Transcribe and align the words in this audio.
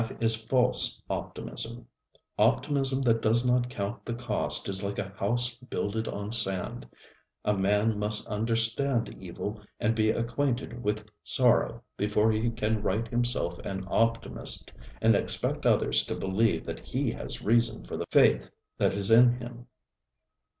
That 0.01 0.17
is 0.23 0.35
false 0.35 0.99
optimism. 1.11 1.85
Optimism 2.35 3.03
that 3.03 3.21
does 3.21 3.45
not 3.45 3.69
count 3.69 4.03
the 4.03 4.15
cost 4.15 4.67
is 4.67 4.81
like 4.83 4.97
a 4.97 5.09
house 5.09 5.53
builded 5.53 6.07
on 6.07 6.31
sand. 6.31 6.87
A 7.45 7.53
man 7.53 7.99
must 7.99 8.25
understand 8.25 9.15
evil 9.21 9.61
and 9.79 9.93
be 9.93 10.09
acquainted 10.09 10.83
with 10.83 11.07
sorrow 11.23 11.83
before 11.97 12.31
he 12.31 12.49
can 12.49 12.81
write 12.81 13.09
himself 13.09 13.59
an 13.59 13.85
optimist 13.87 14.73
and 15.03 15.13
expect 15.15 15.67
others 15.67 16.03
to 16.07 16.15
believe 16.15 16.65
that 16.65 16.79
he 16.79 17.11
has 17.11 17.43
reason 17.43 17.83
for 17.83 17.95
the 17.95 18.07
faith 18.09 18.49
that 18.79 18.93
is 18.95 19.11
in 19.11 19.33
him. 19.33 19.67